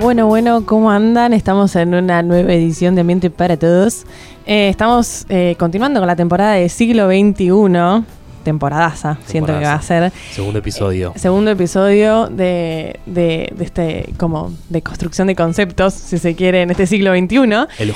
[0.00, 1.32] Bueno, bueno, ¿cómo andan?
[1.32, 4.04] Estamos en una nueva edición de Ambiente para Todos.
[4.46, 8.04] Eh, estamos eh, continuando con la temporada de siglo XXI.
[8.46, 10.12] Temporadaza, siento que va a ser.
[10.30, 11.12] Segundo episodio.
[11.16, 16.62] Eh, segundo episodio de, de, de este, como, de construcción de conceptos, si se quiere,
[16.62, 17.38] en este siglo XXI.
[17.78, 17.90] El.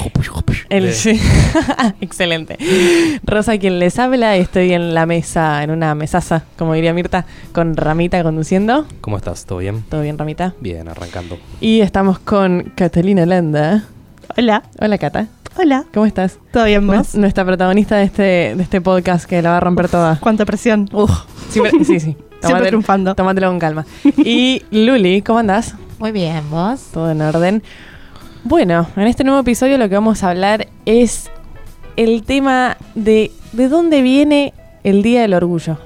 [0.69, 1.21] El- de- sí.
[2.01, 2.59] Excelente.
[3.23, 7.77] Rosa, quien les habla, estoy en la mesa, en una mesaza, como diría Mirta, con
[7.77, 8.87] Ramita conduciendo.
[9.01, 9.45] ¿Cómo estás?
[9.47, 9.83] ¿Todo bien?
[9.89, 10.55] ¿Todo bien, Ramita?
[10.61, 11.39] Bien, arrancando.
[11.61, 13.85] Y estamos con Catalina Landa.
[14.37, 14.63] Hola.
[14.81, 15.29] Hola, Cata.
[15.57, 15.85] Hola.
[15.93, 16.39] ¿Cómo estás?
[16.53, 17.15] ¿Todo bien vos?
[17.15, 18.23] Nu- Nuestra protagonista de este,
[18.57, 20.19] de este podcast que la va a romper toda.
[20.21, 20.89] Cuánta presión.
[20.93, 21.11] Uf,
[21.49, 22.17] siempre- sí, sí.
[22.43, 23.15] Siempre triunfando.
[23.15, 23.85] Tómatelo con calma.
[24.17, 25.75] Y Luli, ¿cómo andás?
[25.99, 26.89] Muy bien, ¿vos?
[26.91, 27.63] Todo en orden.
[28.45, 31.31] Bueno, en este nuevo episodio lo que vamos a hablar es
[31.97, 35.77] el tema de de dónde viene el Día del Orgullo.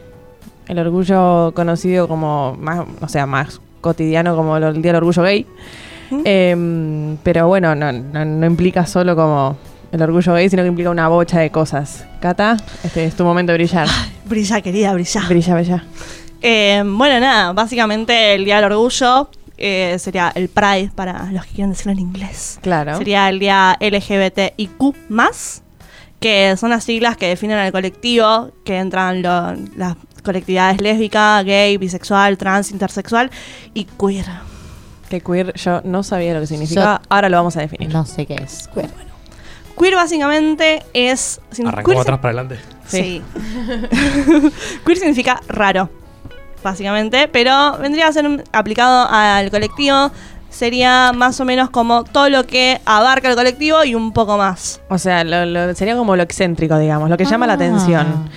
[0.69, 5.47] El orgullo conocido como más, o sea, más cotidiano como el Día del Orgullo Gay.
[6.11, 6.21] ¿Mm?
[6.25, 9.57] Em, pero bueno, no, no- no implica solo como
[9.93, 12.05] el orgullo gay, sino que implica una bocha de cosas.
[12.21, 13.89] Cata, este es tu momento de brillar.
[14.27, 15.23] Brilla, querida, brilla.
[15.29, 15.85] Brilla, brilla.
[16.43, 21.53] Eh, bueno, nada, básicamente el Día del Orgullo eh, sería el Pride para los que
[21.55, 22.59] quieran decirlo en inglés.
[22.61, 22.99] Claro.
[22.99, 24.95] Sería el Día LGBTIQ,
[26.21, 31.77] que son las siglas que definen al colectivo, que entran lo- las colectividades lésbica, gay,
[31.77, 33.31] bisexual, trans, intersexual
[33.75, 34.25] y queer.
[35.15, 37.01] Que queer yo no sabía lo que significaba.
[37.09, 37.93] Ahora lo vamos a definir.
[37.93, 38.69] No sé qué es.
[39.79, 41.41] Queer básicamente es...
[41.51, 42.61] sin- Arrancamos queer atrás para adelante.
[42.87, 43.23] Sí.
[44.85, 45.91] Queer significa raro,
[46.63, 50.11] básicamente, pero vendría a ser un- aplicado al colectivo.
[50.51, 54.81] Sería más o menos como todo lo que abarca el colectivo y un poco más.
[54.89, 57.57] O sea, lo- lo- sería como lo excéntrico, digamos, lo que llama la Ah.
[57.57, 58.31] atención.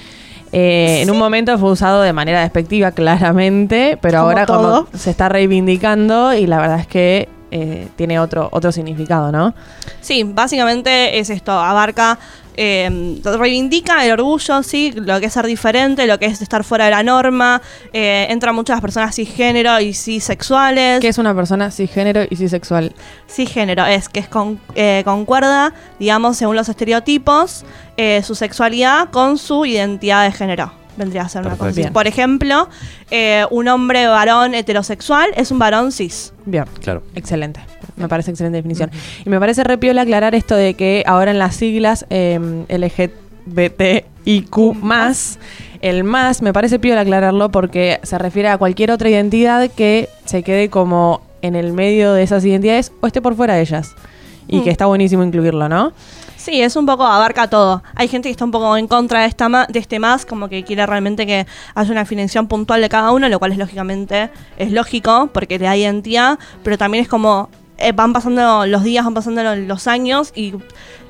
[0.51, 4.85] Eh, En un momento fue usado de manera despectiva, claramente, pero Como ahora todo.
[4.85, 9.53] como se está reivindicando y la verdad es que eh, tiene otro, otro significado, ¿no?
[10.01, 12.19] Sí, básicamente es esto, abarca,
[12.57, 16.85] eh, reivindica el orgullo, sí, lo que es ser diferente, lo que es estar fuera
[16.85, 17.61] de la norma.
[17.93, 20.99] Eh, entran muchas personas cisgénero y cisexuales.
[20.99, 22.93] Que es una persona cisgénero y cisexual.
[23.29, 27.63] Cisgénero es que es con, eh, concuerda, digamos, según los estereotipos,
[27.95, 30.73] eh, su sexualidad con su identidad de género.
[30.97, 31.71] Vendría a ser una cosa.
[31.71, 31.93] Bien.
[31.93, 32.69] Por ejemplo,
[33.11, 36.33] eh, un hombre varón heterosexual es un varón cis.
[36.45, 36.65] Bien.
[36.81, 37.03] Claro.
[37.13, 37.61] Excelente.
[37.97, 38.89] Me parece excelente definición.
[39.25, 44.57] Y me parece re piola aclarar esto de que ahora en las siglas eh, LGBTIQ
[45.81, 50.41] el más, me parece piola aclararlo porque se refiere a cualquier otra identidad que se
[50.43, 53.95] quede como en el medio de esas identidades o esté por fuera de ellas.
[54.47, 54.63] Y Mm.
[54.63, 55.91] que está buenísimo incluirlo, ¿no?
[56.35, 57.83] Sí, es un poco, abarca todo.
[57.95, 60.47] Hay gente que está un poco en contra de, esta ma- de este más, como
[60.49, 64.29] que quiere realmente que haya una definición puntual de cada uno, lo cual es lógicamente,
[64.57, 69.03] es lógico, porque le da identidad, pero también es como, eh, van pasando los días,
[69.05, 70.53] van pasando lo- los años y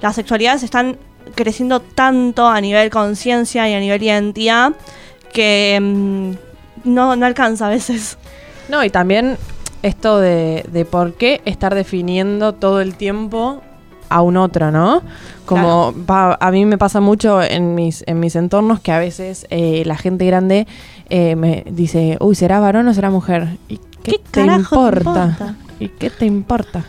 [0.01, 0.97] las sexualidades están
[1.35, 4.73] creciendo tanto a nivel conciencia y a nivel identidad
[5.33, 6.31] que mm,
[6.89, 8.17] no, no alcanza a veces.
[8.69, 9.37] No, y también
[9.83, 13.61] esto de, de por qué estar definiendo todo el tiempo
[14.09, 15.01] a un otro, ¿no?
[15.45, 19.45] Como pa- a mí me pasa mucho en mis, en mis entornos que a veces
[19.49, 20.65] eh, la gente grande
[21.09, 23.57] eh, me dice, uy, ¿será varón o será mujer?
[23.67, 25.55] ¿Y qué, ¿Qué te, carajo te importa?
[25.79, 26.83] ¿Y qué te importa?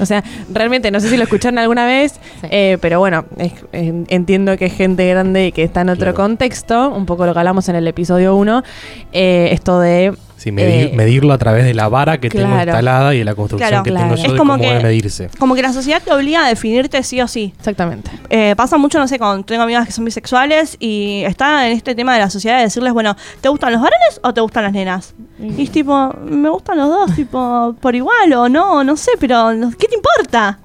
[0.00, 2.48] O sea, realmente no sé si lo escucharon alguna vez, Sí.
[2.50, 6.12] eh, pero bueno, es- en- entiendo que es gente grande y que está en otro
[6.12, 6.16] Claro.
[6.16, 8.64] contexto, un poco lo que hablamos en el episodio 1,
[9.12, 10.12] esto de
[10.44, 12.70] Sí, medir- Eh, medirlo a través de la vara que tengo claro.
[12.70, 14.04] instalada y de la construcción Claro, que claro.
[14.08, 15.30] tengo yo Es de como cómo que- debe medirse.
[15.38, 17.54] Como que la sociedad te obliga a definirte sí o sí.
[17.58, 18.10] Exactamente.
[18.28, 21.94] Eh, pasa mucho, no sé, cuando tengo amigas que son bisexuales y está en este
[21.94, 24.72] tema de la sociedad de decirles, bueno, ¿te gustan los varones o te gustan las
[24.74, 25.14] nenas?
[25.40, 29.50] Y es tipo, me gustan los dos, tipo, por igual o no, no sé, pero
[29.78, 30.58] ¿qué te importa?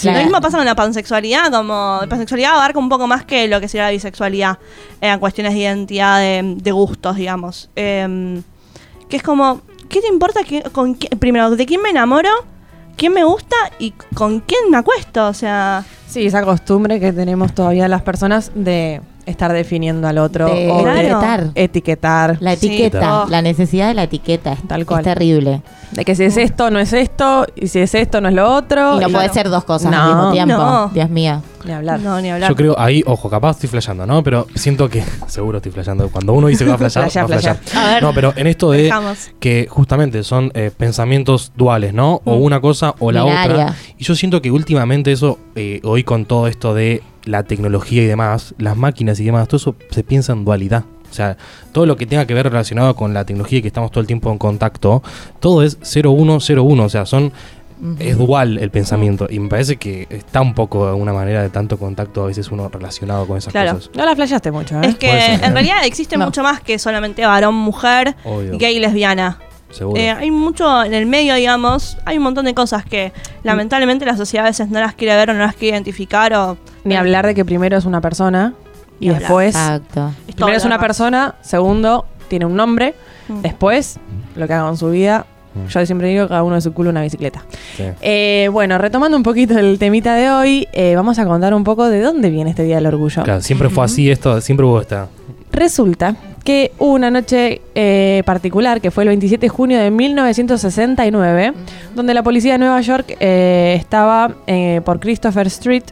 [0.00, 0.18] Claro.
[0.20, 3.60] Lo mismo pasa con la pansexualidad, como la pansexualidad abarca un poco más que lo
[3.60, 4.58] que sería la bisexualidad
[5.02, 7.68] en cuestiones de identidad, de, de gustos, digamos.
[7.76, 8.40] Eh,
[9.08, 12.30] que es como, ¿qué te importa que, con qué- primero, de quién me enamoro,
[12.96, 15.26] quién me gusta y con quién me acuesto?
[15.28, 20.46] O sea, Sí, esa costumbre que tenemos todavía las personas de estar definiendo al otro
[20.52, 21.50] De o de etiquetar.
[21.54, 22.36] etiquetar.
[22.40, 24.52] La Sí, etiqueta, la necesidad de la etiqueta.
[24.54, 25.00] es- Tal cual.
[25.00, 25.62] Es terrible.
[25.92, 28.52] De que si es esto, no es esto, y si es esto, no es lo
[28.52, 28.96] otro.
[28.98, 30.56] Y no y- puede ser dos cosas No, al mismo tiempo.
[30.56, 30.88] no.
[30.88, 31.42] Dios mío.
[31.64, 31.98] Ni hablar.
[32.00, 32.48] no, ni hablar.
[32.50, 34.22] Yo creo ahí, ojo, capaz estoy flasheando, ¿no?
[34.22, 36.08] Pero siento que, seguro estoy flasheando.
[36.08, 37.58] Cuando uno dice que va a flashear, Flashea, va a flashear.
[37.84, 38.02] A ver.
[38.02, 39.30] No, pero en esto de Dejamos.
[39.40, 42.20] que justamente son eh, pensamientos duales, ¿no?
[42.24, 42.42] O Mm.
[42.42, 43.52] una cosa o la Binaria.
[43.66, 43.74] otra.
[43.98, 48.06] Y yo siento que últimamente eso, eh, hoy con todo esto de la tecnología y
[48.06, 50.84] demás, las máquinas y demás, todo eso se piensa en dualidad.
[51.10, 51.36] O sea,
[51.72, 54.06] todo lo que tenga que ver relacionado con la tecnología y que estamos todo el
[54.06, 55.02] tiempo en contacto,
[55.40, 56.84] todo es 0101.
[56.84, 57.32] O sea, son
[57.80, 57.96] Ujú.
[58.00, 59.26] es dual el pensamiento.
[59.30, 62.50] Y me parece que está un poco de alguna manera de tanto contacto a veces
[62.50, 63.74] uno relacionado con esas Claro.
[63.74, 63.90] cosas.
[63.94, 64.86] No la flasheaste mucho, ¿eh?
[64.88, 65.34] Es que ¿eh?
[65.42, 66.26] en realidad existe No.
[66.26, 68.58] mucho más que solamente varón, mujer, Obvio.
[68.58, 69.38] gay, lesbiana.
[69.70, 70.00] Seguro.
[70.00, 73.12] Eh, hay mucho en el medio, digamos, hay un montón de cosas que
[73.42, 76.56] lamentablemente la sociedad a veces no las quiere ver o no las quiere identificar o...
[76.84, 78.54] Ni hablar de que primero es una persona
[78.98, 79.20] y hablar.
[79.22, 79.54] después...
[79.54, 80.12] Exacto.
[80.34, 82.94] Primero es una persona, segundo, tiene un nombre,
[83.28, 83.42] Mm.
[83.42, 83.98] después,
[84.36, 85.26] lo que haga con su vida.
[85.54, 85.66] Mm.
[85.68, 87.44] Yo siempre digo que cada uno de su culo una bicicleta.
[87.76, 87.84] Sí.
[88.00, 91.88] Eh, bueno, retomando un poquito el temita de hoy, eh, vamos a contar un poco
[91.88, 93.22] de dónde viene este Día del Orgullo.
[93.24, 95.08] Claro, siempre fue así esto, siempre hubo esta.
[95.52, 96.14] Resulta
[96.44, 101.52] que una noche eh, particular, que fue el 27 de junio de 1969,
[101.94, 105.82] donde la policía de Nueva York eh, estaba eh, por Christopher Street.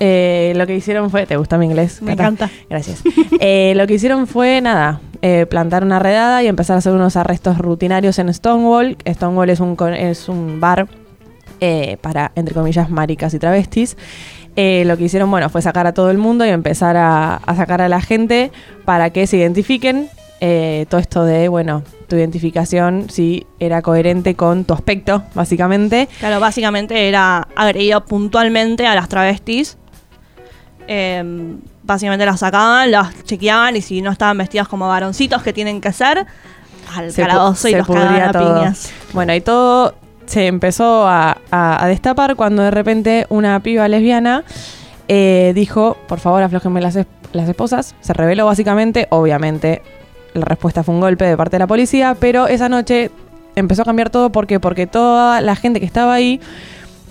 [0.00, 1.26] Lo que hicieron fue...
[1.26, 2.00] ¿Te gusta mi inglés?
[2.00, 2.22] Me Cata?
[2.22, 2.50] encanta.
[2.70, 3.02] Gracias.
[3.04, 5.00] Lo que hicieron fue, nada,
[5.50, 8.96] plantar una redada y empezar a hacer unos arrestos rutinarios en Stonewall.
[9.04, 10.86] Stonewall es un, es un bar
[12.00, 13.96] para, entre comillas, maricas y travestis.
[14.60, 17.54] Eh, lo que hicieron, bueno, fue sacar a todo el mundo y empezar a, a
[17.54, 18.50] sacar a la gente
[18.84, 20.08] para que se identifiquen.
[20.40, 26.08] Eh, todo esto de, bueno, tu identificación, si era coherente con tu aspecto, básicamente.
[26.18, 29.78] Claro, básicamente era agredido puntualmente a las travestis.
[30.88, 31.22] Eh,
[31.84, 35.92] básicamente las sacaban, las chequeaban y si no estaban vestidas como varoncitos que tienen que
[35.92, 36.26] ser,
[36.96, 38.90] al Se calabozo y los cagaban a piñas.
[39.12, 39.94] Bueno, y todo
[40.28, 41.38] se empezó a,
[41.86, 44.44] destapar cuando de repente una piba lesbiana
[45.08, 47.94] eh, dijo, por favor, aflójenme las, es- las esposas.
[48.00, 49.82] Se reveló básicamente, obviamente,
[50.34, 53.10] la respuesta fue un golpe de parte de la policía, pero esa noche
[53.56, 54.30] empezó a cambiar todo.
[54.30, 54.60] ¿Por qué?
[54.60, 56.40] Porque toda la gente que estaba ahí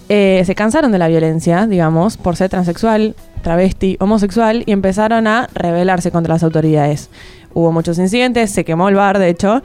[0.10, 5.50] eh, se cansaron de la violencia, digamos, por ser transexual, travesti, homosexual, y empezaron a
[5.54, 7.10] rebelarse contra las autoridades.
[7.54, 9.62] Hubo muchos incidentes, se quemó el bar, de hecho,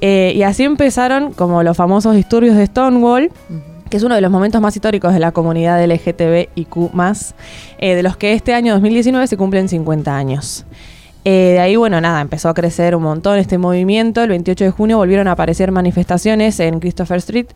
[0.00, 3.30] eh, y así empezaron como los famosos disturbios de Stonewall,
[3.88, 6.90] que es uno de los momentos más históricos de la comunidad LGTBIQ+,
[7.78, 10.66] eh, de los que este año 2019 se cumplen 50 años.
[11.24, 14.22] Eh, de ahí, bueno, nada, empezó a crecer un montón este movimiento.
[14.22, 17.46] El 28 de junio volvieron a aparecer manifestaciones en Christopher Street,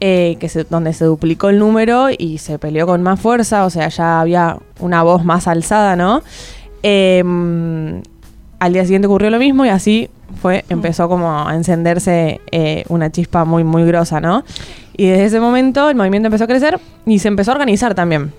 [0.00, 3.70] eh, que se- donde se duplicó el número y se peleó con más fuerza, o
[3.70, 6.22] sea, ya había una voz más alzada, ¿no?
[8.58, 10.08] Al día siguiente ocurrió lo mismo y así
[10.40, 14.44] fue, empezó como a encenderse eh, una chispa muy, muy grosa, ¿no?
[14.96, 18.32] Y desde ese momento el movimiento empezó a crecer y se empezó a organizar también,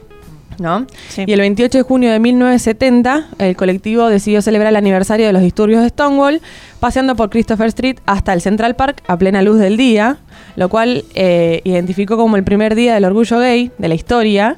[0.60, 0.86] ¿no?
[1.10, 1.24] Sí.
[1.28, 5.42] Y el 28 de junio de 1970, el colectivo decidió celebrar el aniversario de los
[5.42, 6.42] disturbios de Stonewall,
[6.80, 10.18] paseando por Christopher Street hasta el Central Park a plena luz del día,
[10.56, 14.58] lo cual eh, identificó como el primer día del orgullo gay de la historia,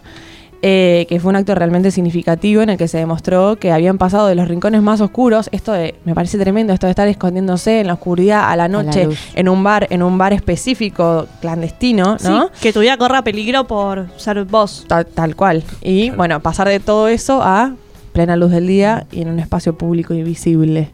[0.62, 4.28] eh, que fue un acto realmente significativo en el que se demostró que habían pasado
[4.28, 7.88] de los rincones más oscuros, esto de, me parece tremendo, esto de estar escondiéndose en
[7.88, 12.44] la oscuridad a la noche en un bar, en un bar específico, clandestino, ¿no?
[12.54, 14.86] Sí, que tu vida corra peligro por ser vos.
[14.88, 15.64] Tal, tal cual.
[15.82, 16.18] Y Claro.
[16.18, 17.74] bueno, pasar de todo eso a
[18.12, 20.92] plena luz del día y en un espacio público y visible.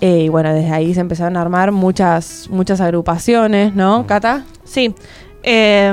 [0.00, 4.44] Eh, y bueno, desde ahí se empezaron a armar muchas, muchas agrupaciones, ¿no, Cata?
[4.64, 4.94] Sí.
[5.50, 5.90] Eh,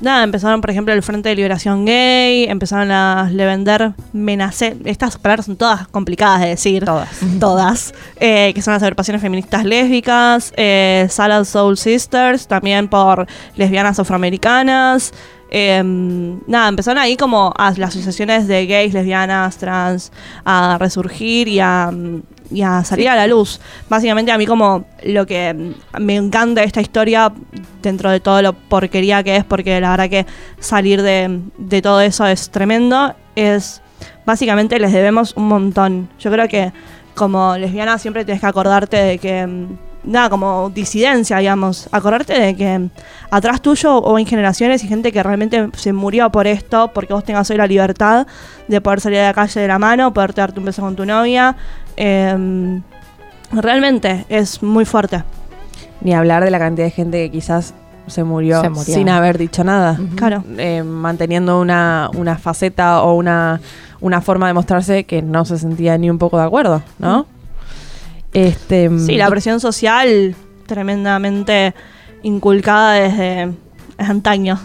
[0.00, 4.74] nada, empezaron, por ejemplo, el Frente de Liberación Gay, empezaron a le vender Menacé.
[4.86, 6.86] Estas palabras son todas complicadas de decir.
[6.86, 7.10] Todas.
[7.40, 7.94] Todas.
[8.18, 15.12] Eh, que son las agrupaciones feministas lésbicas, eh, Salad Soul Sisters, también por lesbianas afroamericanas.
[15.50, 15.82] Eh,
[16.46, 20.10] nada, empezaron ahí como a las asociaciones de gays, lesbianas, trans
[20.46, 21.92] a resurgir y a,
[22.50, 23.60] y a salir a la luz.
[23.88, 27.32] Básicamente a mí como lo que me encanta esta historia
[27.82, 30.26] dentro de todo lo porquería que es, porque la verdad que
[30.58, 33.82] salir de, de todo eso es tremendo, es
[34.26, 36.08] básicamente les debemos un montón.
[36.18, 36.72] Yo creo que
[37.14, 42.56] como lesbiana siempre tienes que acordarte de que, mm, nada, como disidencia, digamos, acordarte de
[42.56, 42.88] que
[43.30, 47.24] atrás tuyo o hay generaciones y gente que realmente se murió por esto, porque vos
[47.24, 48.26] tengas hoy la libertad
[48.68, 51.04] de poder salir a la calle de la mano, poder darte un beso con tu
[51.04, 51.56] novia.
[51.96, 52.80] Eh,
[53.52, 55.22] realmente es muy fuerte.
[56.00, 57.74] Ni hablar de la cantidad de gente que quizás
[58.06, 58.94] se murió, Se murió.
[58.94, 59.98] sin haber dicho nada.
[60.16, 60.42] Claro.
[60.56, 63.60] Eh, manteniendo una, una faceta o una,
[64.00, 67.26] una forma de mostrarse que no se sentía ni un poco de acuerdo, ¿no?
[68.32, 70.34] Este, Sí, la presión social
[70.66, 71.74] tremendamente
[72.22, 73.52] inculcada desde
[73.98, 74.58] antaño.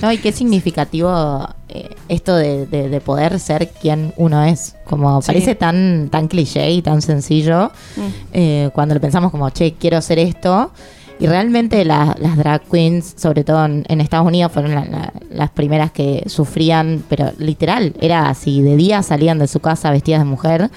[0.00, 4.74] No, y qué significativo eh, esto de, de- de poder ser quien uno es.
[4.84, 5.26] Como Sí.
[5.28, 8.00] parece tan, tan cliché y tan sencillo Mm.
[8.32, 10.72] eh, cuando lo pensamos como, che, quiero hacer esto.
[11.20, 15.12] Y realmente la- las drag queens, sobre todo en, en Estados Unidos, fueron la- la-
[15.30, 20.20] las primeras que sufrían, pero literal, era así, de día salían de su casa vestidas
[20.20, 20.70] de mujer,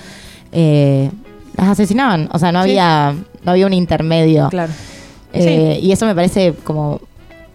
[0.51, 1.09] eh,
[1.57, 2.29] las asesinaban.
[2.31, 2.71] O sea, no Sí.
[2.71, 4.49] había, no había un intermedio.
[4.49, 4.71] Claro.
[5.33, 7.01] Eh, Y eso me parece como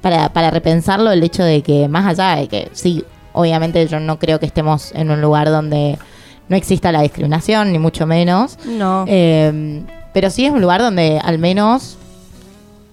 [0.02, 4.18] para, para repensarlo el hecho de que más allá de que sí, obviamente yo no
[4.18, 5.98] creo que estemos en un lugar donde
[6.48, 8.58] no exista la discriminación, ni mucho menos.
[8.66, 9.04] No.
[9.06, 11.96] Eh, pero sí es un lugar donde al menos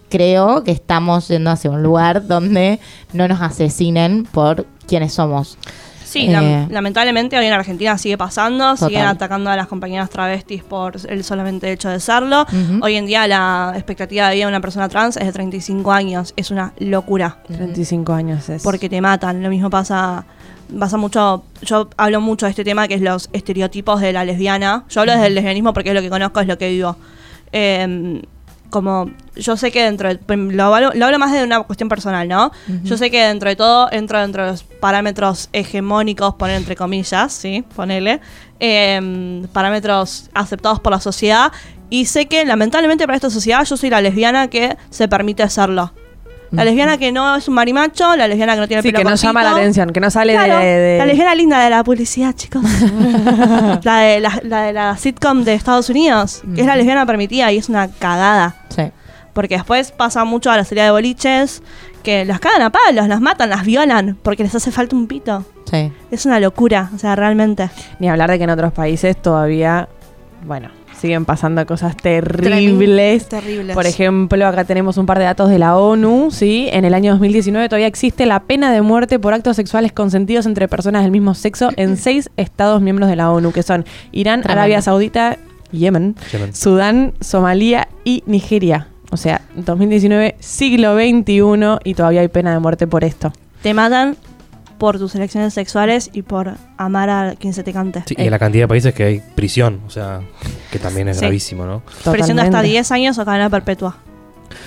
[0.10, 2.80] creo que estamos yendo hacia un lugar donde
[3.14, 5.58] no nos asesinen por quienes somos.
[6.08, 10.64] Sí, Eh, lam- lamentablemente hoy en Argentina sigue pasando, siguen atacando a las compañeras travestis
[10.64, 12.46] por el solamente hecho de serlo.
[12.82, 16.34] Hoy en día la expectativa de vida de una persona trans es de 35 años,
[16.38, 18.64] es una locura, 35 años es.
[18.64, 19.44] porque te matan.
[19.44, 20.26] Lo mismo pasa
[20.80, 24.84] pasa mucho, yo hablo mucho de este tema que es los estereotipos de la lesbiana.
[24.90, 26.96] Yo hablo desde el lesbianismo porque es lo que conozco, es lo que vivo.
[27.52, 28.22] Eh,
[28.70, 32.28] como yo sé que dentro de, lo, hablo- lo hablo más de una cuestión personal,
[32.28, 32.52] ¿no?
[32.84, 37.32] Yo sé que dentro de todo entro dentro de los parámetros hegemónicos, poner entre comillas,
[37.34, 38.20] sí, ponele,
[38.60, 41.52] eh, parámetros aceptados por la sociedad
[41.90, 45.94] y sé que lamentablemente para esta sociedad yo soy la lesbiana que se permite hacerlo.
[46.52, 49.10] La lesbiana que no es un marimacho, la lesbiana que no tiene Sí, pelo que
[49.10, 51.84] no llama la atención, que no sale Claro, de, de- La lesbiana linda de la
[51.84, 52.64] publicidad, chicos.
[53.84, 57.52] la, de, la, la de la sitcom de Estados Unidos, que es la lesbiana permitida
[57.52, 58.56] y es una cagada.
[58.70, 58.84] Sí.
[59.34, 61.62] Porque después pasa mucho a la serie de boliches
[62.04, 65.46] que las cagan a palos, las matan, las violan porque les hace falta un pito.
[65.70, 65.92] Sí.
[66.12, 67.70] Es una locura, o sea, realmente.
[68.00, 69.90] Ni hablar de que en otros países todavía,
[70.46, 73.28] bueno, siguen pasando cosas terribles.
[73.30, 73.76] Terribles.
[73.76, 76.68] Por ejemplo, acá tenemos un par de datos de la ONU, ¿sí?
[76.72, 80.68] En el año 2019 todavía existe la pena de muerte por actos sexuales consentidos entre
[80.68, 84.62] personas del mismo sexo en seis estados miembros de la ONU, que son Irán, Tremendo.
[84.62, 85.38] Arabia Saudita,
[85.72, 86.54] Yemen, Yemen.
[86.54, 88.88] Sudán, Somalia y Nigeria.
[89.12, 93.32] O sea, 2019, siglo XXI y todavía hay pena de muerte por esto.
[93.62, 94.18] Te matan
[94.78, 98.04] por tus elecciones sexuales y por amar a quien se te cante.
[98.06, 100.22] Sí, y en la cantidad de países que hay prisión, o sea,
[100.72, 101.22] que también es Sí.
[101.22, 101.82] gravísimo, ¿no?
[101.82, 102.68] Prisión de hasta Totalmente.
[102.68, 103.98] 10 años o cadena perpetua.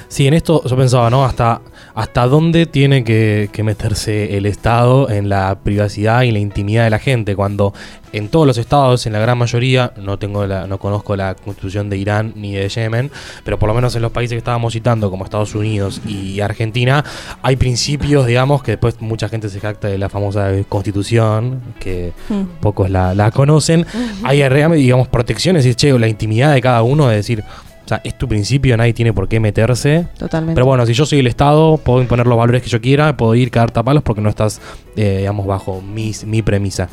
[0.09, 1.25] Sí, en esto yo pensaba, ¿no?
[1.25, 1.61] Hasta,
[1.95, 6.91] hasta dónde tiene que, que meterse el Estado en la privacidad y la intimidad de
[6.91, 7.73] la gente, cuando
[8.13, 11.89] en todos los estados, en la gran mayoría, no tengo la, no conozco la constitución
[11.89, 13.09] de Irán ni de Yemen,
[13.45, 17.05] pero por lo menos en los países que estábamos citando, como Estados Unidos y Argentina,
[17.41, 22.61] hay principios, digamos, que después mucha gente se jacta de la famosa constitución, que Mm.
[22.61, 23.87] pocos la, la conocen.
[24.23, 24.43] Hay,
[24.77, 27.45] digamos, protecciones y, che, la intimidad de cada uno, de decir,
[27.91, 30.07] sea, es tu principio, nadie tiene por qué meterse.
[30.19, 30.55] Totalmente.
[30.55, 33.35] Pero bueno, si yo soy el Estado, puedo imponer los valores que yo quiera, puedo
[33.35, 34.61] ir cagar tapalos porque no estás,
[34.97, 36.89] eh, digamos, bajo mis, mi premisa.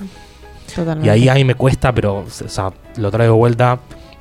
[0.76, 1.08] Totalmente.
[1.08, 3.80] Y ahí, ahí me cuesta, pero o sea, lo traigo de vuelta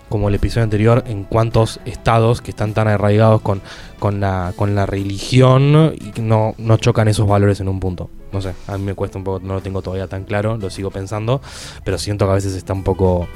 [0.08, 3.60] como el episodio anterior, en cuántos estados que están tan arraigados con,
[3.98, 8.08] con, la, con la religión y no, no chocan esos valores en un punto.
[8.32, 10.70] No sé, a mí me cuesta un poco, no lo tengo todavía tan claro, lo
[10.70, 11.40] sigo pensando,
[11.84, 13.26] pero siento que a veces está un poco,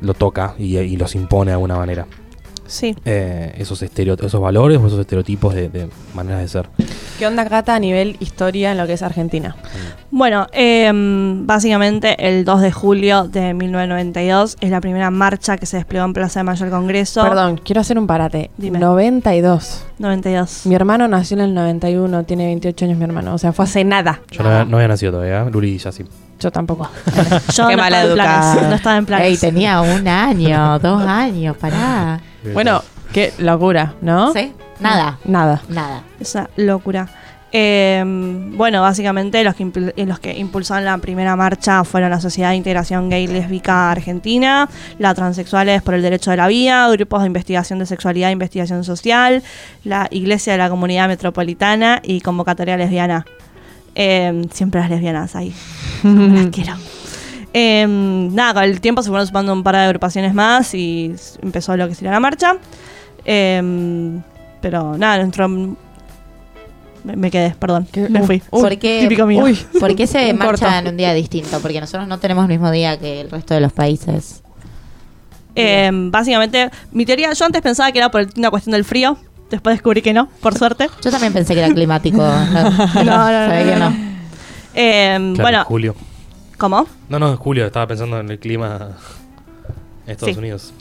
[0.00, 2.06] lo toca y, y los impone de alguna manera.
[2.70, 2.94] Sí.
[3.04, 6.68] Eh, esos, esos valores o esos estereotipos de, de maneras de ser.
[7.18, 9.56] ¿Qué onda, Cata, a nivel historia en lo que es Argentina?
[10.12, 15.78] Bueno, em, básicamente el 2 de julio de 1992 es la primera marcha que se
[15.78, 17.22] desplegó en Plaza de Mayo del Congreso.
[17.22, 18.50] Perdón, quiero hacer un parate.
[18.56, 18.78] Dime.
[18.78, 19.84] 92.
[19.98, 20.66] 92.
[20.66, 23.34] Mi hermano nació en el 91, tiene 28 años mi hermano.
[23.34, 24.20] O sea, fue hace nada.
[24.30, 25.50] Yo no, había- no había nacido todavía, ¿eh?
[25.50, 26.04] Luli ya sí.
[26.38, 26.88] Yo tampoco.
[27.52, 28.68] Yo Qué no mala estaba en planes, educada.
[28.70, 29.26] No estaba en planes.
[29.28, 32.18] Ey, tenía un año, dos años, pará.
[32.52, 32.82] Bueno,
[33.12, 34.32] qué locura, ¿no?
[34.32, 34.52] ¿Sí?
[34.80, 35.62] Nada, Nada.
[35.68, 36.02] nada.
[36.18, 37.08] Esa locura.
[37.52, 38.02] Eh,
[38.54, 42.56] bueno, básicamente los que, eh, los que impulsaron la primera marcha fueron la Sociedad de
[42.56, 44.68] Integración Gay Lésbica Argentina,
[44.98, 48.84] la Transexuales por el Derecho de la Vida, grupos de investigación de sexualidad e investigación
[48.84, 49.42] social,
[49.82, 53.26] la Iglesia de la Comunidad Metropolitana y Convocatoria Lesbiana.
[53.96, 55.52] Eh, siempre las lesbianas ahí.
[56.04, 56.74] las quiero.
[57.52, 61.76] Eh, nada, con el tiempo se fueron sumando un par de agrupaciones más y empezó
[61.76, 62.56] lo que sería la marcha.
[63.24, 64.20] Eh,
[64.60, 65.48] pero nada, nuestro.
[65.48, 67.88] Me, me quedé, perdón.
[67.90, 68.08] ¿Qué?
[68.08, 68.42] Me Uy, fui.
[68.50, 69.42] uy, ¿Por qué, típico mío.
[69.42, 69.54] Uy.
[69.80, 71.58] ¿Por qué se marcha en un día distinto?
[71.60, 74.42] Porque nosotros no tenemos el mismo día que el resto de los países.
[75.56, 79.16] Eh, básicamente, mi teoría, yo antes pensaba que era por una cuestión del frío.
[79.50, 80.88] Después descubrí que no, por suerte.
[81.02, 82.18] Yo también pensé que era climático.
[82.94, 83.92] No, no, no, que no.
[84.74, 85.94] Eh, Claro, bueno, Julio.
[86.60, 86.86] ¿Cómo?
[87.08, 88.90] No, no, Julio, estaba pensando en el clima
[90.06, 90.38] en Estados Sí.
[90.38, 90.72] Unidos.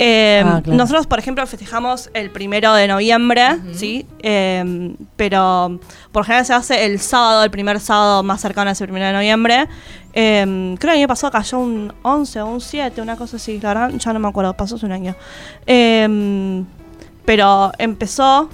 [0.00, 0.78] Eh, Ah, claro.
[0.78, 4.06] Nosotros, por ejemplo, festejamos el primero de noviembre, ¿sí?
[4.20, 5.80] Eh, pero
[6.12, 9.12] por general se hace el sábado, el primer sábado más cercano a ese primero de
[9.12, 9.66] noviembre.
[10.12, 13.58] Eh, creo que el año pasado cayó un 11 o un 7, una cosa así,
[13.60, 15.16] la verdad, ya no me acuerdo, pasó hace un año.
[15.66, 16.62] Eh,
[17.24, 18.48] pero empezó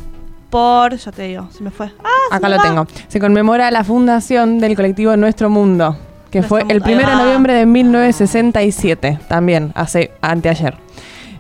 [0.49, 1.93] por, ya te digo, se me fue.
[2.03, 2.87] Ah, Acá lo tengo.
[3.09, 5.97] Se conmemora la fundación del colectivo Nuestro Mundo,
[6.41, 6.95] que fue el Mundo.
[6.97, 10.75] 1 de noviembre de 1967, también, hace anteayer.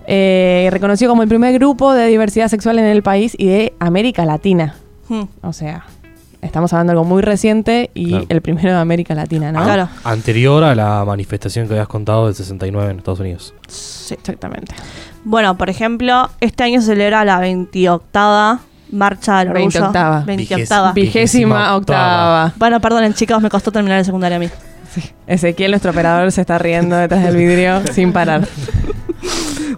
[0.06, 4.24] Eh, reconocido como el primer grupo de diversidad sexual en el país y de América
[4.24, 4.76] Latina.
[5.08, 5.24] Hmm.
[5.42, 5.84] O sea,
[6.42, 8.26] estamos hablando de algo muy reciente y Claro.
[8.28, 9.60] el primero de América Latina, ¿no?
[9.60, 9.88] Ah, Claro.
[10.04, 13.52] Anterior a la manifestación que habías contado del 69 en Estados Unidos.
[13.66, 14.74] Sí, exactamente.
[15.24, 18.60] Bueno, por ejemplo, este año se celebra la 28
[18.92, 19.90] Marcha del Orgullo.
[19.90, 20.24] 28ª.
[20.24, 20.26] 28ª.
[20.26, 22.52] Vigésima Vigésima octava.
[22.56, 24.48] Bueno, perdonen, chicos, me costó terminar el secundario a mí.
[25.26, 28.46] Ezequiel, nuestro operador, se está riendo detrás del vidrio sin parar.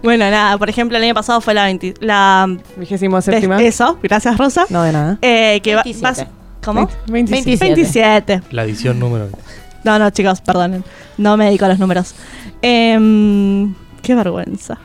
[0.03, 1.95] Bueno, nada, por ejemplo, el año pasado fue la 20.
[2.01, 2.47] La,
[2.77, 3.61] Vigésimo séptima.
[3.61, 4.65] eso, gracias, Rosa.
[4.69, 5.17] No, de nada.
[5.23, 6.21] Eh, que va- 27.
[6.23, 6.27] vas-
[6.63, 6.87] ¿Cómo?
[7.07, 7.65] 27.
[7.73, 8.41] 27.
[8.51, 9.27] La edición número.
[9.83, 10.83] No, no, chicos, perdonen.
[11.17, 12.13] No me dedico a los números.
[12.61, 14.77] Em, qué vergüenza.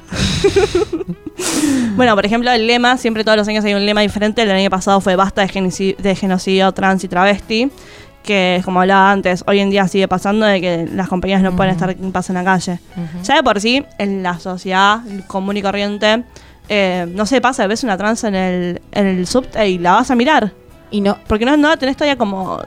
[1.97, 4.43] bueno, por ejemplo, el lema, siempre todos los años hay un lema diferente.
[4.43, 7.71] El año pasado fue basta de genocidio, de genocidio trans y travesti.
[8.23, 11.73] Que, como hablaba antes, hoy en día sigue pasando de que las compañías no pueden
[11.73, 12.79] estar en paz en la calle.
[12.97, 13.23] Ujú.
[13.25, 16.23] Ya de por sí, en la sociedad común y corriente,
[16.69, 20.11] eh, no sé, pasa, ves una trans en el, en el subte y la vas
[20.11, 20.53] a mirar.
[20.93, 22.59] Y no, Porque no, no la tenés todavía como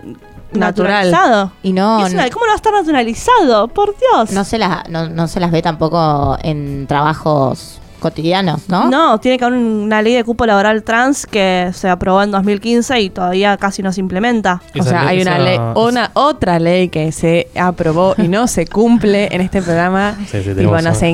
[0.52, 1.10] Natural.
[1.12, 1.52] naturalizado.
[1.64, 3.68] y no, Y es una- ¿Cómo no va a estar naturalizado?
[3.70, 4.32] Por Dios.
[4.32, 8.90] no se las, no, no se las ve tampoco en trabajos cotidianos, ¿no?
[8.90, 13.00] No, tiene que haber una ley de cupo laboral trans que se aprobó en 2015
[13.02, 14.62] y todavía casi no se implementa.
[14.80, 18.46] O sea, ley- hay una esa- ley, una otra ley que se aprobó y no
[18.48, 20.16] se cumple en este programa.
[20.32, 21.10] Sí, sí, y bueno, se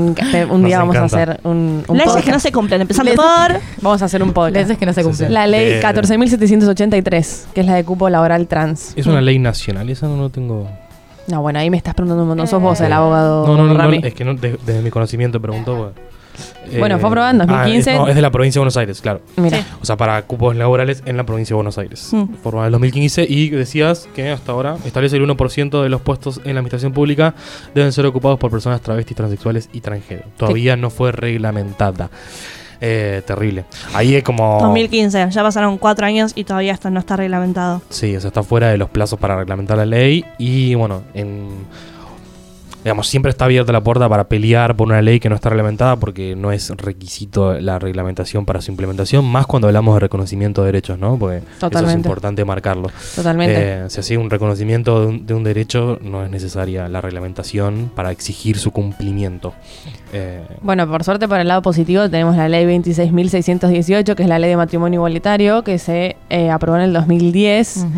[0.50, 2.26] un día vamos a hacer un, un Leyes podcast.
[2.26, 3.60] que no se cumplen, empezando Leyes- por...
[3.82, 4.56] Vamos a hacer un podcast.
[4.56, 5.28] Leyes que no se cumplen.
[5.30, 5.34] sí.
[5.34, 8.94] La ley Eh, 14.783, que es la de cupo laboral trans.
[8.96, 10.68] Es una ley nacional, esa no lo tengo.
[11.28, 12.48] No, bueno, ahí me estás preguntando un montón.
[12.48, 14.90] Sos vos Eh, el abogado, No, no, no, no, es que no, de- desde mi
[14.90, 15.76] conocimiento preguntó.
[15.78, 16.06] pues.
[16.78, 17.90] Bueno, fue aprobada en 2015.
[17.90, 19.22] Ah, es, no, es de la provincia de Buenos Aires, claro.
[19.38, 19.66] Mira, Sí.
[19.82, 22.10] O sea, para cupos laborales en la provincia de Buenos Aires.
[22.12, 22.26] Mm.
[22.26, 26.02] Fue aprobada en el 2015 y decías que hasta ahora establece el 1% de los
[26.02, 27.36] puestos en la administración pública
[27.74, 30.28] deben ser ocupados por personas travestis, transexuales y transgénero.
[30.38, 32.10] Todavía no fue reglamentada.
[32.84, 33.66] Eh, terrible.
[33.94, 34.58] Ahí es como...
[34.60, 37.84] 2015, ya pasaron cuatro años y todavía esto no está reglamentado.
[37.90, 41.50] Sí, o sea, está fuera de los plazos para reglamentar la ley y bueno, en
[42.84, 45.96] digamos, siempre está abierta la puerta para pelear por una ley que no está reglamentada
[45.98, 50.68] porque no es requisito la reglamentación para su implementación, más cuando hablamos de reconocimiento de
[50.68, 51.18] derechos, ¿no?
[51.18, 52.08] Porque eso es Totalmente.
[52.08, 52.90] importante marcarlo.
[53.16, 53.56] totalmente.
[53.58, 57.92] Eh, si así un reconocimiento de un, de un derecho, no es necesaria la reglamentación
[57.96, 59.54] para exigir su cumplimiento.
[60.14, 64.40] Eh, Bueno, por suerte, por el lado positivo, tenemos la ley 26.618, que es la
[64.40, 67.78] ley de matrimonio igualitario, que se eh, aprobó en el 2010.
[67.78, 67.90] Ujú.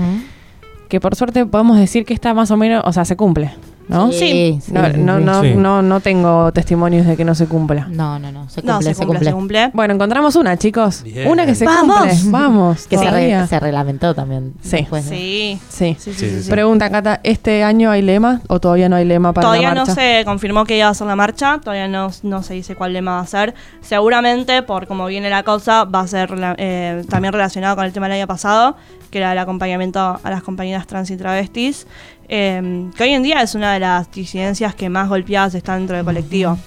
[0.90, 3.52] Que por suerte podemos decir que está más o menos, o sea, se cumple,
[3.88, 4.12] ¿no?
[4.12, 5.24] Sí, sí, No, sí, no, sí.
[5.24, 5.54] no, Sí.
[5.56, 7.88] no, no tengo testimonios de que no se cumpla.
[7.90, 8.50] No, no, no.
[8.50, 9.26] Se cumple, No, se se cumple, cumple.
[9.30, 9.72] se cumple.
[9.74, 11.04] Bueno, encontramos una, chicos.
[11.04, 11.30] Bien.
[11.30, 11.98] Una que se ¡Vamos!
[11.98, 12.18] cumple.
[12.32, 12.88] Vamos.
[12.88, 13.48] Que se, re- todavía.
[13.48, 14.54] se reglamentó también.
[14.62, 14.78] Sí.
[14.78, 15.60] después de- Sí.
[15.70, 15.96] Sí.
[15.98, 16.50] Sí, sí, Sí, sí, sí, sí.
[16.50, 19.86] Pregunta, Cata, ¿este año hay lema o todavía no hay lema para Todavía la no
[19.86, 19.96] marcha?
[20.02, 23.14] se confirmó que iba a ser la marcha, todavía no, no se dice cuál lema
[23.16, 23.54] va a ser.
[23.82, 28.08] Seguramente, por cómo viene la cosa, va a ser eh, también relacionado con el tema
[28.08, 28.76] del año pasado,
[29.12, 31.86] que era el acompañamiento a las compañeras trans y travestis,
[32.28, 35.96] eh, que hoy en día es una de las disidencias que más golpeadas está dentro
[35.96, 36.58] del colectivo.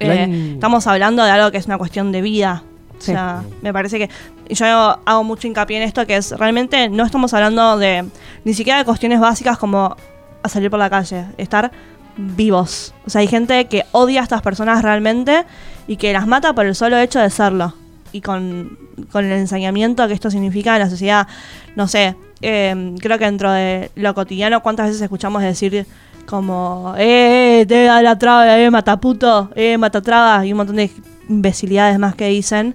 [0.00, 2.62] Eh, estamos hablando de algo que es una cuestión de vida.
[2.98, 3.12] Sí.
[3.12, 4.10] O sea, me parece que
[4.54, 8.04] yo hago, hago mucho hincapié en esto, que es realmente no estamos hablando de
[8.44, 9.96] ni siquiera de cuestiones básicas como
[10.42, 11.70] a salir por la calle, estar
[12.16, 12.94] vivos.
[13.06, 15.44] O sea, hay gente que odia a estas personas realmente
[15.86, 17.74] y que las mata por el solo hecho de serlo.
[18.12, 18.78] Y con,
[19.10, 21.26] con el ensañamiento que esto significa en la sociedad,
[21.74, 25.86] no sé, eh, creo que dentro de lo cotidiano, ¿cuántas veces escuchamos decir
[26.26, 30.90] como, eh, te da la traba, eh, mataputo, eh, matatraba, y un montón de
[31.28, 32.74] imbecilidades más que dicen.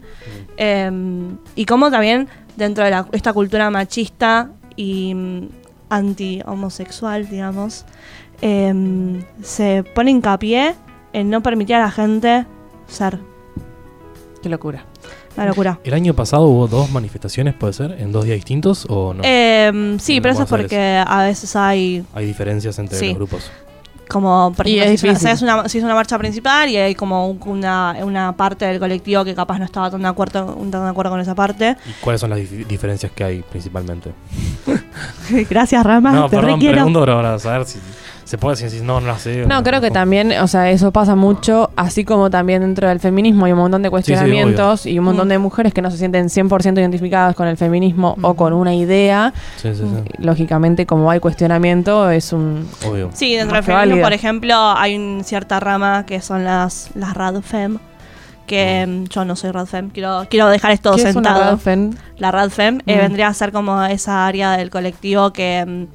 [0.57, 0.91] Eh,
[1.55, 5.47] y cómo también dentro de la- esta cultura machista y mm,
[5.89, 7.85] anti-homosexual, digamos,
[8.41, 10.75] eh, se pone hincapié
[11.13, 12.45] en no permitir a la gente
[12.87, 13.19] ser.
[14.43, 14.85] Qué locura.
[15.37, 15.79] Una locura.
[15.83, 17.91] ¿El año pasado hubo dos manifestaciones, puede ser?
[17.99, 19.21] ¿En dos días distintos o no?
[19.23, 23.07] Eh, sí, pero eso es porque a veces hay Hay diferencias entre sí.
[23.09, 23.51] los grupos.
[24.09, 26.17] como por Y ejemplo, es si, es una, si es una- si es una marcha
[26.17, 30.01] principal y hay como un- una, una parte del colectivo que capaz no estaba tan
[30.01, 31.77] de acuerdo, tan de acuerdo con esa parte.
[31.85, 34.11] ¿Y cuáles son las dif- diferencias que hay principalmente?
[35.49, 36.11] Gracias, Rama.
[36.11, 36.73] no, te perdón, requiero.
[36.75, 37.79] pregunto pero para saber si
[38.29, 39.43] se puede decir si no, no la sé.
[39.47, 43.45] No, creo que también, o sea, eso pasa mucho, así como también dentro del feminismo
[43.45, 45.31] hay un montón de cuestionamientos y un montón Mm.
[45.31, 49.33] de mujeres que no se sienten 100% identificadas con el feminismo o con una idea.
[49.57, 50.11] Sí, sí, sí.
[50.19, 52.69] Lógicamente, como hay cuestionamiento, es un...
[52.87, 53.09] Obvio.
[53.13, 57.79] Sí, dentro del feminismo, por ejemplo, hay una cierta rama que son las, las radfem.
[58.45, 61.51] Que mm, yo no soy radfem, quiero, quiero dejar esto ¿Qué es una sentado.
[61.51, 61.97] Radfen?
[62.17, 62.99] La radfem eh, Mm.
[62.99, 65.85] vendría a ser como esa área del colectivo que mm,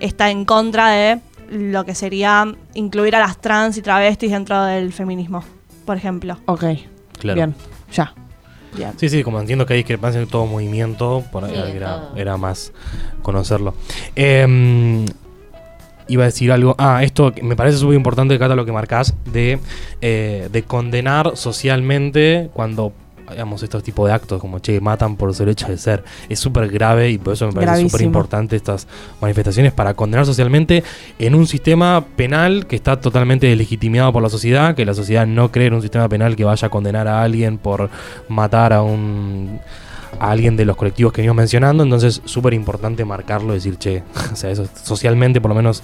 [0.00, 4.92] está en contra de lo que sería incluir a las trans y travestis dentro del
[4.92, 5.44] feminismo,
[5.84, 6.38] por ejemplo.
[6.46, 6.64] Ok,
[7.18, 7.34] Claro.
[7.36, 7.54] bien,
[7.92, 8.12] ya.
[8.76, 8.92] Bien.
[8.98, 12.16] Sí, sí, como entiendo que hay discrepancia en todo movimiento, por ahí Sí, era, todo.
[12.16, 12.72] era más
[13.22, 13.74] conocerlo.
[14.14, 15.06] Eh,
[16.08, 16.74] iba a decir algo.
[16.78, 19.58] Ah, esto me parece súper importante, Cata, lo que marcás, de,
[20.02, 22.92] eh, de condenar socialmente cuando
[23.30, 26.68] digamos estos tipos de actos como che matan por su hecho de ser es súper
[26.68, 28.86] grave y por eso me parece súper importante estas
[29.20, 30.84] manifestaciones para condenar socialmente
[31.18, 35.50] en un sistema penal que está totalmente deslegitimado por la sociedad que la sociedad no
[35.50, 37.90] cree en un sistema penal que vaya a condenar a alguien por
[38.28, 39.60] matar a un
[40.18, 44.02] a alguien de los colectivos que venimos mencionando, entonces súper importante marcarlo y decir, che,
[44.32, 45.82] o sea, eso socialmente por lo menos,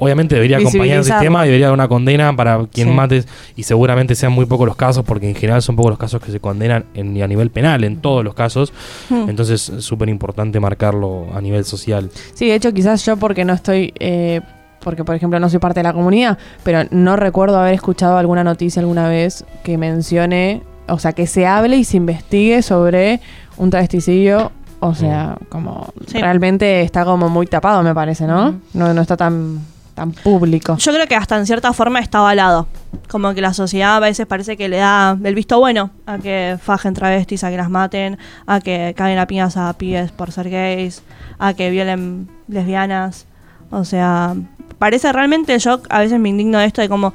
[0.00, 2.94] obviamente debería acompañar el sistema y debería haber una condena para quien Sí.
[2.94, 6.20] mate y seguramente sean muy pocos los casos, porque en general son pocos los casos
[6.20, 8.72] que se condenan en, a nivel penal, en todos los casos,
[9.08, 9.28] Hmm.
[9.28, 12.10] entonces súper importante marcarlo a nivel social.
[12.34, 13.92] Sí, de hecho, quizás yo porque no estoy.
[14.00, 14.40] eh,
[14.82, 18.42] porque, por ejemplo, no soy parte de la comunidad, pero no recuerdo haber escuchado alguna
[18.42, 23.20] noticia alguna vez que mencione, o sea, que se hable y se investigue sobre
[23.58, 24.52] un travesticidio.
[24.82, 26.18] O sea, como Sí.
[26.18, 28.48] realmente está como muy tapado, me parece, ¿no?
[28.48, 28.58] Ujú.
[28.72, 29.58] No, no está tan,
[30.06, 30.76] público.
[30.76, 32.66] Yo creo que hasta en cierta forma está avalado.
[33.08, 36.58] Como que la sociedad a veces parece que le da el visto bueno a que
[36.62, 40.50] fajen travestis, a que las maten, a que caguen a piñas a pibes por ser
[40.50, 41.02] gays,
[41.38, 43.26] a que violen lesbianas.
[43.70, 44.34] O sea,
[44.78, 47.12] parece realmente yo a veces me indigno de esto de cómo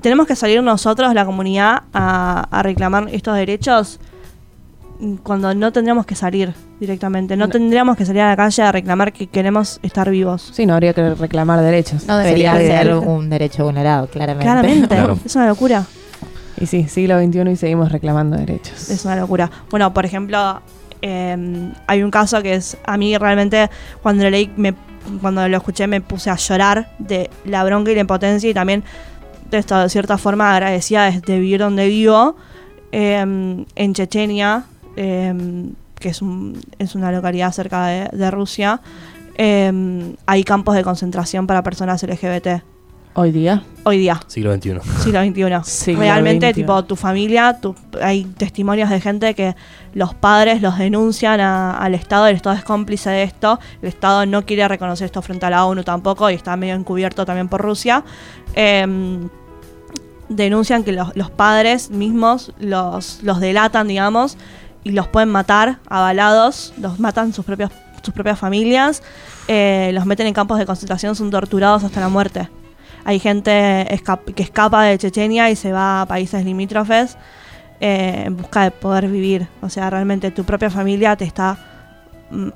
[0.00, 4.00] tenemos que salir nosotros, la comunidad, a, reclamar estos derechos
[5.22, 7.36] cuando no tendríamos que salir directamente.
[7.36, 7.52] No No.
[7.52, 10.50] tendríamos que salir a la calle a reclamar que queremos estar vivos.
[10.52, 12.06] Sí, no habría que reclamar derechos.
[12.06, 14.44] No debería Sería ser un derecho vulnerado, claramente.
[14.44, 15.18] Claramente, Claro.
[15.24, 15.84] es una locura.
[16.60, 18.90] Y sí, siglo XXI y seguimos reclamando derechos.
[18.90, 19.48] Es una locura.
[19.70, 20.60] Bueno, por ejemplo,
[21.02, 23.70] eh, hay un caso que es, a mí realmente
[24.02, 24.74] cuando lo leí, me,
[25.20, 28.82] cuando lo escuché me puse a llorar de la bronca y la impotencia y también
[29.52, 32.34] de, esta, de cierta forma agradecida de, de vivir donde vivo,
[32.90, 34.64] eh, en Chechenia,
[34.98, 35.32] eh,
[35.98, 38.80] que es, un- es una localidad cerca de, de Rusia,
[39.36, 42.62] eh, hay campos de concentración para personas LGBT.
[43.14, 43.64] Hoy día.
[43.82, 44.74] Hoy día, Siglo XXI.
[45.02, 45.44] siglo XXI.
[45.64, 46.60] Siglo Realmente, XXI.
[46.60, 49.56] tipo, tu familia, tu- hay testimonios de gente que
[49.94, 54.24] los padres los denuncian a- al Estado, el Estado es cómplice de esto, el Estado
[54.26, 57.60] no quiere reconocer esto frente a la ONU tampoco y está medio encubierto también por
[57.60, 58.04] Rusia.
[58.54, 59.28] Em,
[60.28, 64.36] denuncian que los, los padres mismos los, los delatan, digamos,
[64.84, 67.70] y los pueden matar avalados, los matan sus, propios,
[68.02, 69.02] sus propias familias,
[69.48, 72.48] eh, los meten en campos de concentración, son torturados hasta la muerte.
[73.04, 73.86] Hay gente
[74.34, 77.16] que escapa de Chechenia y se va a países limítrofes
[77.80, 79.48] eh, en busca de poder vivir.
[79.62, 81.56] O sea, realmente tu propia familia te está
[82.30, 82.48] mm,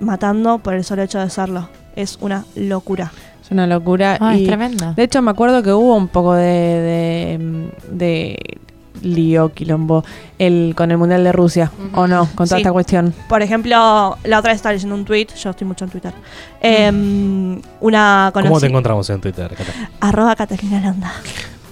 [0.00, 1.68] matando por el solo hecho de serlo.
[1.94, 3.12] Es una locura.
[3.42, 4.16] Es una locura.
[4.20, 4.94] Ah, y es tremendo.
[4.94, 8.59] De hecho, me acuerdo que hubo un poco de, de, de
[9.02, 10.04] lío, quilombo,
[10.38, 11.70] el, con el Mundial de Rusia.
[11.94, 12.26] ¿o no?
[12.34, 12.62] Con toda Sí.
[12.62, 13.14] esta cuestión.
[13.28, 16.12] Por ejemplo, la otra vez estaba leyendo un tweet, yo estoy mucho en Twitter.
[16.60, 19.72] em, una ¿Cómo te encontramos en Twitter, Cata?
[20.00, 21.12] Arroba Catalina Landa.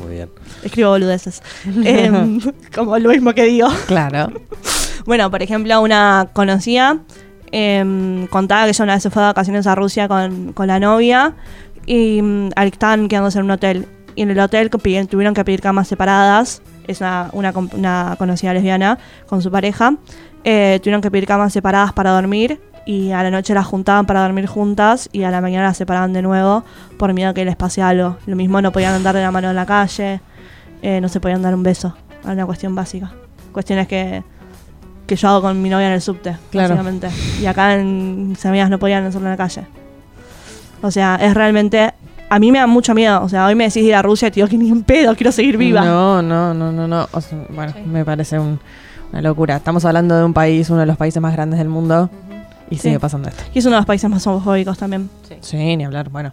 [0.03, 0.31] Muy bien.
[0.63, 1.43] Escribo boludeces.
[1.85, 2.41] Em,
[2.75, 3.69] como lo mismo que digo.
[3.87, 4.31] Claro.
[5.07, 6.99] Bueno, por ejemplo, una conocida
[7.51, 10.79] em, contaba que ella una vez se fue de vacaciones a Rusia con, con la
[10.79, 11.33] novia
[11.87, 13.87] y mm, al- estaban quedándose en un hotel.
[14.17, 16.61] Y en el hotel que pidieron- tuvieron que pedir camas separadas.
[16.89, 18.99] Es una, una, conocida lesbiana
[19.29, 19.95] con su pareja.
[20.43, 24.23] Eh, tuvieron que pedir camas separadas para dormir y a la noche las juntaban para
[24.23, 26.65] dormir juntas y a la mañana las separaban de nuevo
[26.99, 28.17] por miedo a que les pase algo.
[28.27, 30.21] Lo mismo no podían andar de la mano en la calle,
[30.83, 31.95] eh, no se podían dar un beso.
[32.25, 33.13] Era una cuestión básica.
[33.53, 34.23] Cuestiones que,
[35.07, 36.71] que yo hago con mi novia en el subte, Claro.
[36.77, 37.09] básicamente.
[37.43, 39.67] Y acá en mis amigas no podían hacerlo en la calle.
[40.81, 41.93] O sea, es realmente...
[42.31, 43.23] A mí me da mucho miedo.
[43.23, 45.57] O sea, hoy me decís ir a Rusia digo que ni en pedo, quiero seguir
[45.57, 45.83] viva.
[45.85, 47.09] No, no, no, no, no.
[47.13, 48.59] O sea, bueno, me parece un-
[49.13, 49.57] una locura.
[49.57, 52.11] Estamos hablando de un país, uno de los países más grandes del mundo,
[52.71, 52.83] y Sí.
[52.83, 53.43] sigue pasando esto.
[53.55, 55.09] Y es uno de los países más homofóbicos también.
[55.41, 56.11] Sí, ni hablar.
[56.11, 56.31] Bueno,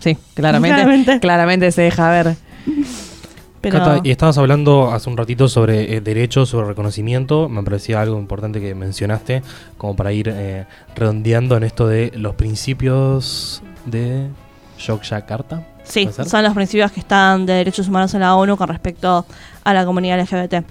[0.00, 0.74] sí, claramente.
[0.76, 1.20] Claramente.
[1.20, 2.36] Claramente se deja ver.
[3.60, 7.48] Pero Cata, y estabas hablando hace un ratito sobre eh, derechos, sobre reconocimiento.
[7.48, 9.42] Me parecía algo importante que mencionaste,
[9.76, 14.28] como para ir eh, redondeando en esto de los principios de
[14.78, 15.62] Yogyakarta.
[15.84, 19.26] sí, son los principios que están de derechos humanos en la ONU con respecto
[19.64, 20.64] a la comunidad LGBT.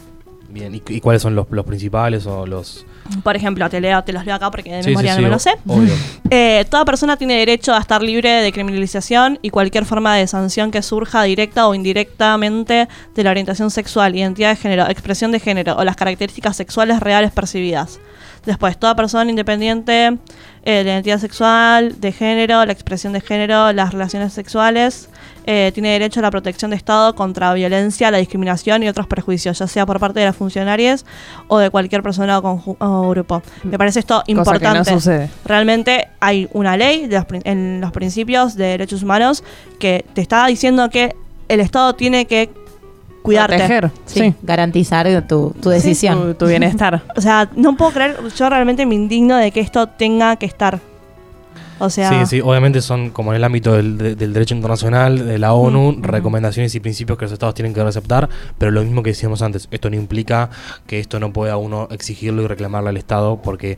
[0.49, 2.85] Bien, ¿y, y cuáles son los, los principales o los...?
[3.23, 5.39] Por ejemplo, te, leo, te los leo acá porque de Sí, memoria sí, no me
[5.39, 5.93] sí, lo sé.
[6.29, 10.71] Eh, toda persona tiene derecho a estar libre de criminalización y cualquier forma de sanción
[10.71, 15.75] que surja directa o indirectamente de la orientación sexual, identidad de género, expresión de género
[15.77, 17.99] o las características sexuales reales percibidas.
[18.45, 20.17] Después, toda persona independiente
[20.69, 25.07] eh, la identidad sexual, de género, la expresión de género, las relaciones sexuales,
[25.45, 29.57] eh, tiene derecho a la protección de Estado contra violencia, la discriminación y otros perjuicios,
[29.57, 31.05] ya sea por parte de las funcionarias
[31.47, 33.41] o de cualquier persona o, o grupo.
[33.63, 34.91] Me parece esto no importante.
[34.91, 35.29] sucede.
[35.45, 39.45] Realmente hay una ley de los en los principios de derechos humanos
[39.79, 41.15] que te está diciendo que
[41.47, 42.49] el Estado tiene que
[43.21, 43.55] cuidarte.
[43.57, 44.33] Proteger, Sí, sí.
[44.43, 46.19] garantizar tu, tu decisión.
[46.21, 47.01] Tu, tu bienestar.
[47.17, 50.79] O sea, no puedo creer, yo realmente me indigno de que esto tenga que estar.
[51.79, 55.27] O sea, Sí, sí, obviamente son como en el ámbito del, de- del derecho internacional,
[55.27, 56.03] de la ONU, Mm.
[56.03, 59.67] recomendaciones y principios que los estados tienen que aceptar, pero lo mismo que decíamos antes,
[59.69, 60.49] esto no implica
[60.87, 63.77] que esto no pueda uno exigirlo y reclamarle al Estado, porque,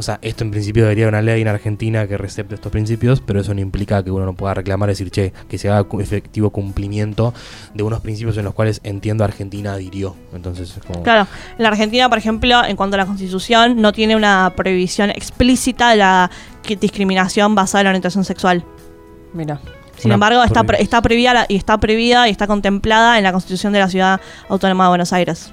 [0.00, 3.20] o sea, esto en principio debería haber una ley en Argentina que recepte estos principios,
[3.20, 5.86] pero eso no implica que uno no pueda reclamar y decir, che, que se haga
[6.00, 7.32] efectivo cumplimiento
[7.74, 10.16] de unos principios en los cuales entiendo Argentina adhirió.
[10.34, 11.02] Entonces, es como...
[11.02, 15.10] Claro, en la Argentina, por ejemplo, en cuanto a la Constitución, no tiene una prohibición
[15.10, 16.30] explícita de la
[16.80, 18.64] discriminación basada en la orientación sexual.
[19.34, 19.60] Mira.
[19.98, 23.32] Sin embargo, está, pre- está prohibida la- y está prohibida y está contemplada en la
[23.32, 25.52] Constitución de la Ciudad Autónoma de Buenos Aires.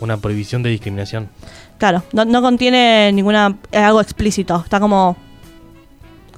[0.00, 1.30] Una prohibición de discriminación.
[1.78, 4.60] Claro, no, no contiene ninguna algo explícito.
[4.64, 5.16] Está como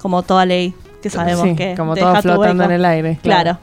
[0.01, 3.19] como toda ley que sabemos Sí, que como todo flotando en el aire.
[3.21, 3.57] Claro.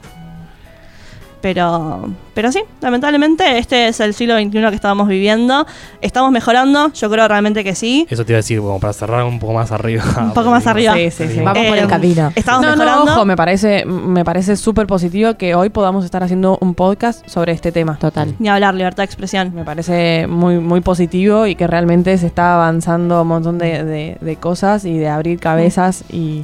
[1.41, 5.65] Pero, pero sí, lamentablemente este es el siglo XXI que estábamos viviendo.
[6.01, 8.07] Estamos mejorando, yo creo realmente que sí.
[8.09, 10.03] Eso te iba a decir, como para cerrar un poco más arriba.
[10.17, 10.93] Un poco más arriba.
[10.95, 11.39] Sí, sí, sí.
[11.41, 12.31] Vamos por el camino.
[12.35, 13.05] Estamos no, mejorando.
[13.05, 17.27] no, ojo, me parece, me parece súper positivo que hoy podamos estar haciendo un podcast
[17.27, 17.97] sobre este tema.
[17.97, 18.33] Total.
[18.39, 19.53] Ni hablar, libertad de expresión.
[19.53, 24.17] Me parece muy, muy positivo y que realmente se está avanzando un montón de, de-
[24.19, 26.41] de cosas y de abrir cabezas y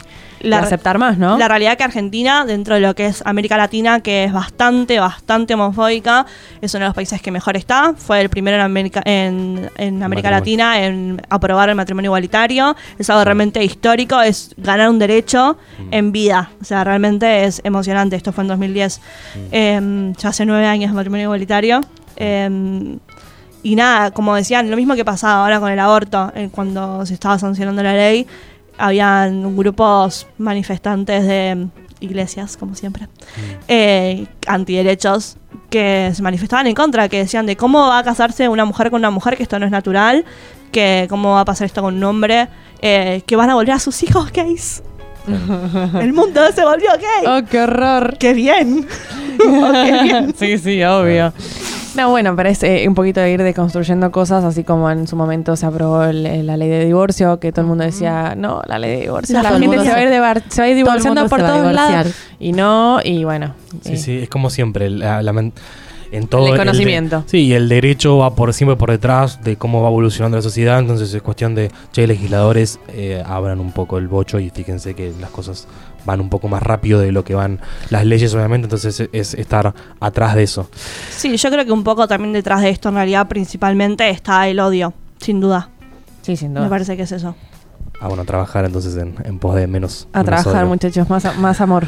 [0.49, 1.37] La- aceptar más, ¿no?
[1.37, 5.53] La realidad que Argentina, dentro de lo que es América Latina, que es bastante, bastante
[5.53, 6.25] homofóbica,
[6.61, 7.93] es uno de los países que mejor está.
[7.97, 10.29] Fue el primero en América, en, en América.
[10.29, 12.75] Latina en aprobar el matrimonio igualitario.
[12.99, 15.87] Es algo realmente histórico, es ganar un derecho Mm.
[15.93, 16.51] en vida.
[16.61, 18.15] O sea, realmente es emocionante.
[18.15, 19.01] Esto fue en 2010.
[19.51, 21.81] Eh, ya hace nueve años el matrimonio igualitario.
[22.15, 22.97] Eh,
[23.65, 27.13] y nada, como decían, lo mismo que pasaba ahora con el aborto, eh, cuando se
[27.13, 28.27] estaba sancionando la ley,
[28.77, 31.69] habían grupos manifestantes de mm,
[32.01, 33.07] iglesias, como siempre,
[33.67, 35.37] eh, antiderechos,
[35.69, 38.99] que se manifestaban en contra, que decían de cómo va a casarse una mujer con
[38.99, 40.25] una mujer, que esto no es natural,
[40.71, 42.47] que cómo va a pasar esto con un hombre,
[42.81, 44.83] eh, que van a volver a sus hijos gays.
[45.25, 47.25] El mundo se volvió gay.
[47.25, 48.17] ¡Oh, qué horror!
[48.17, 48.87] ¡Qué bien!
[49.45, 50.33] Oh, qué bien.
[50.37, 51.33] sí, sí, obvio.
[51.95, 55.15] No, bueno, pero es eh, un poquito de ir deconstruyendo cosas, así como en su
[55.15, 58.61] momento se aprobó el- el- la ley de divorcio, que todo el mundo decía, no,
[58.67, 60.65] la ley de divorcio, La el gente se va, a se- ir divar- se va
[60.65, 61.89] a ir el divorciando por todos divorciar.
[62.05, 62.13] lados.
[62.39, 63.53] Y no, y bueno.
[63.83, 64.89] Sí, eh, sí, es como siempre.
[64.89, 65.21] la-
[66.11, 67.23] en todo El de- conocimiento.
[67.25, 70.77] sí, y el derecho va por siempre por detrás de cómo va evolucionando la sociedad.
[70.77, 75.11] Entonces es cuestión de, che, legisladores, eh, abran un poco el bocho y fíjense que
[75.19, 75.67] las cosas
[76.05, 78.65] van un poco más rápido de lo que van las leyes, obviamente.
[78.65, 80.69] Entonces es, es estar atrás de eso.
[81.09, 84.59] Sí, yo creo que un poco también detrás de esto, en realidad, principalmente está el
[84.59, 85.69] odio, sin duda.
[86.21, 86.69] Sí, sin Me duda.
[86.69, 87.35] parece que es eso.
[88.01, 90.07] Ah, bueno, trabajar entonces en, en pos de menos.
[90.13, 90.67] A menos trabajar, odio.
[90.73, 91.87] muchachos, más, a- más amor.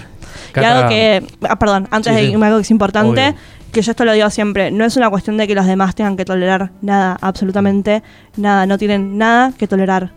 [0.55, 2.31] Y algo que, ah, perdón, antes Sí, de sí.
[2.31, 3.35] irme a algo que es importante, Obvio.
[3.73, 6.15] que yo esto lo digo siempre, no es una cuestión de que los demás tengan
[6.15, 8.01] que tolerar nada, absolutamente
[8.37, 10.13] nada, no tienen nada que tolerar.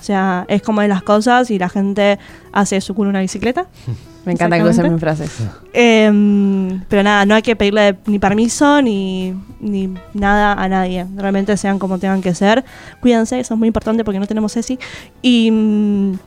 [0.00, 2.18] O sea, es como de las cosas y la gente
[2.52, 3.66] hace su culo una bicicleta.
[4.24, 5.30] Me encanta que usen mis frases.
[5.72, 11.06] Em, pero nada, no hay que pedirle ni permiso ni, ni nada a nadie.
[11.16, 12.62] Realmente sean como tengan que ser.
[13.00, 14.78] Cuídense, eso es muy importante porque no tenemos ESI.
[15.22, 16.18] Y, mm,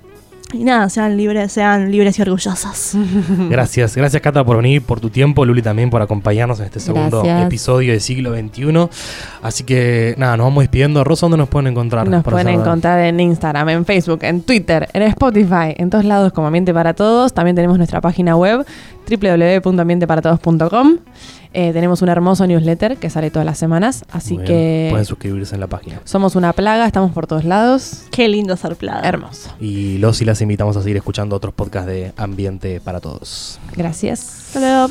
[0.53, 2.93] y nada, sean libres, sean libres y orgullosos.
[3.49, 7.23] Gracias, gracias Cata por venir, por tu tiempo, Luli también por acompañarnos en este segundo
[7.23, 7.47] Gracias.
[7.47, 8.89] episodio de siglo XXI.
[9.41, 11.03] Así que nada, nos vamos despidiendo.
[11.03, 12.07] Rosa, ¿dónde nos pueden encontrar?
[12.07, 16.47] Nos pueden encontrar en Instagram, en Facebook, en Twitter, en Spotify, en todos lados como
[16.47, 17.33] Ambiente para Todos.
[17.33, 18.65] También tenemos nuestra página web
[19.17, 20.97] www.ambienteparatodos.com.
[21.53, 25.53] Eh, tenemos un hermoso newsletter que sale todas las semanas, así Muy que Pueden suscribirse
[25.55, 25.99] en la página.
[26.05, 28.03] somos una plaga, estamos por todos lados.
[28.11, 29.01] Qué lindo ser plada.
[29.07, 29.53] Hermoso.
[29.59, 33.59] Y los y las invitamos a seguir escuchando otros podcasts de Ambiente para Todos.
[33.75, 34.53] Gracias.
[34.55, 34.89] Hasta luego.